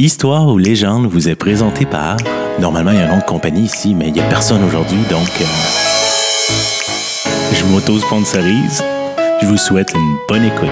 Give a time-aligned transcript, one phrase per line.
[0.00, 2.16] Histoire ou légende vous est présenté par.
[2.60, 5.00] Normalement, il y a un nom de compagnie ici, mais il n'y a personne aujourd'hui,
[5.10, 5.28] donc.
[5.40, 5.44] euh,
[7.52, 8.84] je m'auto-sponsorise.
[9.42, 10.68] Je vous souhaite une bonne écoute.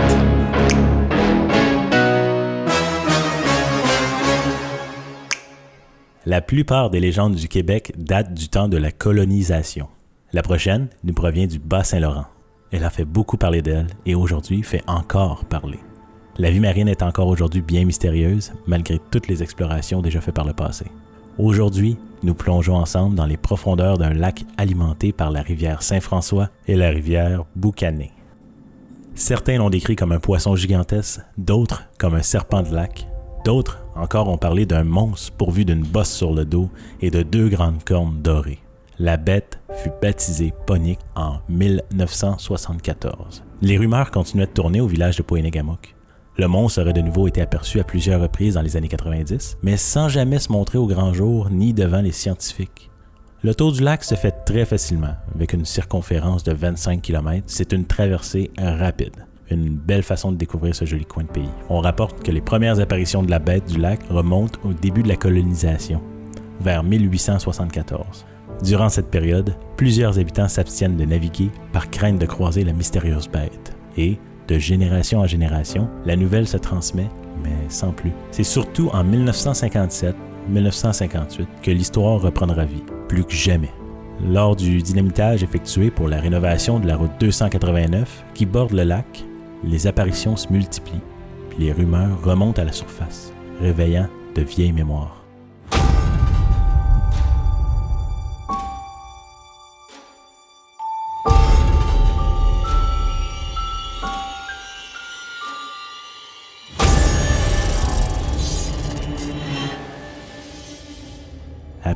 [6.24, 9.88] La plupart des légendes du Québec datent du temps de la colonisation.
[10.35, 12.27] La prochaine nous provient du Bas-Saint-Laurent.
[12.71, 15.81] Elle a fait beaucoup parler d'elle et aujourd'hui fait encore parler.
[16.38, 20.45] La vie marine est encore aujourd'hui bien mystérieuse, malgré toutes les explorations déjà faites par
[20.45, 20.84] le passé.
[21.38, 26.77] Aujourd'hui, nous plongeons ensemble dans les profondeurs d'un lac alimenté par la rivière Saint-François et
[26.77, 28.12] la rivière Boucané.
[29.14, 33.09] Certains l'ont décrit comme un poisson gigantesque, d'autres comme un serpent de lac,
[33.47, 36.69] d'autres encore ont parlé d'un monstre pourvu d'une bosse sur le dos
[37.00, 38.59] et de deux grandes cornes dorées.
[38.98, 43.42] La bête fut baptisée Ponique en 1974.
[43.62, 45.95] Les rumeurs continuaient de tourner au village de Poénégamook.
[46.39, 49.79] Le monstre aurait de nouveau été aperçu à plusieurs reprises dans les années 90, mais
[49.79, 52.91] sans jamais se montrer au grand jour ni devant les scientifiques.
[53.43, 57.45] Le tour du lac se fait très facilement, avec une circonférence de 25 km.
[57.47, 59.25] C'est une traversée rapide.
[59.51, 61.48] Une belle façon de découvrir ce joli coin de pays.
[61.70, 65.09] On rapporte que les premières apparitions de la bête du lac remontent au début de
[65.09, 66.03] la colonisation,
[66.61, 68.27] vers 1874.
[68.62, 73.75] Durant cette période, plusieurs habitants s'abstiennent de naviguer par crainte de croiser la mystérieuse bête.
[73.97, 77.08] Et, de génération en génération, la nouvelle se transmet,
[77.42, 78.12] mais sans plus.
[78.30, 83.70] C'est surtout en 1957-1958 que l'histoire reprendra vie, plus que jamais.
[84.25, 89.25] Lors du dynamitage effectué pour la rénovation de la route 289 qui borde le lac,
[89.64, 91.03] les apparitions se multiplient,
[91.50, 95.16] puis les rumeurs remontent à la surface, réveillant de vieilles mémoires.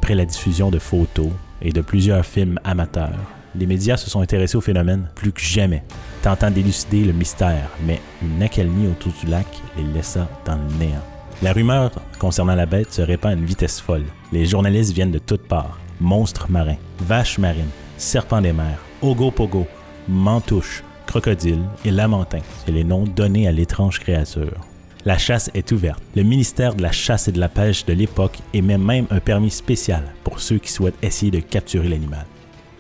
[0.02, 1.28] Après la diffusion de photos
[1.60, 3.18] et de plusieurs films amateurs,
[3.54, 5.84] les médias se sont intéressés au phénomène plus que jamais,
[6.22, 11.04] tentant d'élucider le mystère, mais une accalmie autour du lac les laissa dans le néant.
[11.42, 14.06] La rumeur concernant la bête se répand à une vitesse folle.
[14.32, 15.78] Les journalistes viennent de toutes parts.
[16.00, 19.66] Monstres marins, vaches marines, serpents des mers, ogopogo,
[20.08, 22.40] mantouches, crocodiles et lamentins.
[22.64, 24.64] C'est les noms donnés à l'étrange créature.
[25.06, 26.02] La chasse est ouverte.
[26.14, 29.50] Le ministère de la Chasse et de la Pêche de l'époque émet même un permis
[29.50, 32.26] spécial pour ceux qui souhaitent essayer de capturer l'animal.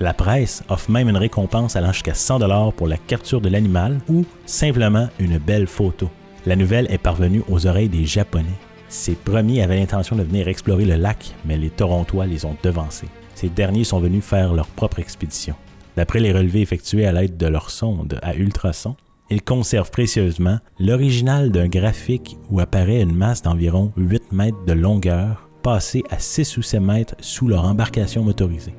[0.00, 4.00] La presse offre même une récompense allant jusqu'à 100 dollars pour la capture de l'animal
[4.06, 6.10] ou simplement une belle photo.
[6.44, 8.46] La nouvelle est parvenue aux oreilles des Japonais.
[8.90, 13.08] Ces premiers avaient l'intention de venir explorer le lac, mais les Torontois les ont devancés.
[13.34, 15.54] Ces derniers sont venus faire leur propre expédition.
[15.96, 18.96] D'après les relevés effectués à l'aide de leur sonde à ultrasons,
[19.30, 25.48] ils conservent précieusement l'original d'un graphique où apparaît une masse d'environ 8 mètres de longueur
[25.62, 28.74] passée à 6 ou 7 mètres sous leur embarcation motorisée.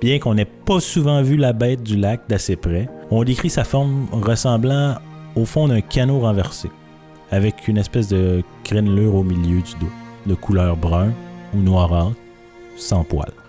[0.00, 3.64] Bien qu'on n'ait pas souvent vu la bête du lac d'assez près, on décrit sa
[3.64, 4.96] forme ressemblant
[5.36, 6.70] au fond d'un canot renversé,
[7.30, 9.92] avec une espèce de crénelure au milieu du dos,
[10.26, 11.12] de couleur brun
[11.54, 12.16] ou noirâtre,
[12.76, 13.45] sans poils.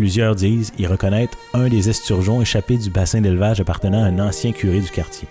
[0.00, 4.50] Plusieurs disent y reconnaître un des esturgeons échappés du bassin d'élevage appartenant à un ancien
[4.50, 5.28] curé du quartier.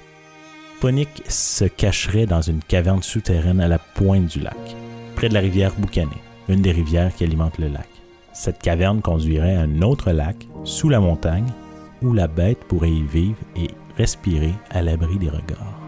[0.80, 4.54] Ponique se cacherait dans une caverne souterraine à la pointe du lac,
[5.16, 7.90] près de la rivière Boucané, une des rivières qui alimente le lac.
[8.32, 10.36] Cette caverne conduirait à un autre lac,
[10.66, 11.52] sous la montagne,
[12.04, 15.80] où la bête pourrait y vivre et respirer à l'abri des regards.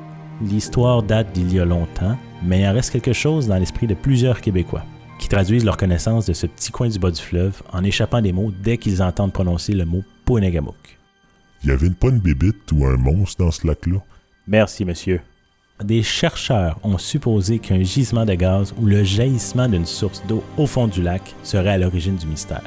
[0.42, 3.94] L'histoire date d'il y a longtemps, mais il en reste quelque chose dans l'esprit de
[3.94, 4.86] plusieurs Québécois
[5.22, 8.34] qui traduisent leur connaissance de ce petit coin du bas du fleuve en échappant des
[8.34, 10.98] mots dès qu'ils entendent prononcer le mot Ponégamouk.
[11.64, 14.00] Y avait pas une bébite ou un monstre dans ce lac-là?
[14.48, 15.22] Merci, monsieur.
[15.84, 20.66] Des chercheurs ont supposé qu'un gisement de gaz ou le jaillissement d'une source d'eau au
[20.66, 22.64] fond du lac serait à l'origine du mystère.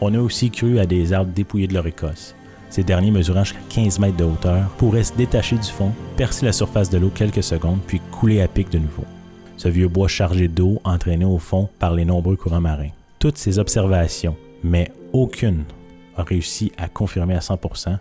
[0.00, 2.34] On a aussi cru à des arbres dépouillés de leur écosse.
[2.70, 6.52] Ces derniers mesurant jusqu'à 15 mètres de hauteur pourraient se détacher du fond, percer la
[6.52, 9.04] surface de l'eau quelques secondes puis couler à pic de nouveau
[9.58, 12.90] ce vieux bois chargé d'eau entraîné au fond par les nombreux courants marins.
[13.18, 15.64] Toutes ces observations, mais aucune
[16.16, 17.98] a réussi à confirmer à 100%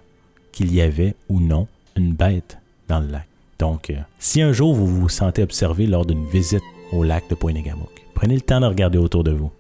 [0.51, 3.27] qu'il y avait ou non une bête dans le lac.
[3.59, 6.61] Donc, euh, si un jour vous vous sentez observé lors d'une visite
[6.91, 9.51] au lac de Poinégamouk, prenez le temps de regarder autour de vous.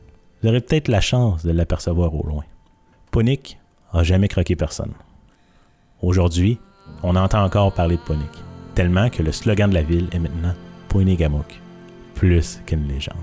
[0.41, 2.43] Vous aurez peut-être la chance de l'apercevoir au loin.
[3.09, 3.57] Ponique
[3.91, 4.93] a jamais croqué personne.
[6.03, 6.59] Aujourd'hui,
[7.01, 8.43] on entend encore parler de Ponique,
[8.75, 10.53] tellement que le slogan de la ville est maintenant
[10.89, 11.66] Poinégamouk
[12.17, 13.15] plus qu'une légende.